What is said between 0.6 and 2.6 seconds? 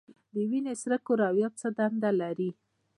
سره کرویات څه دنده لري؟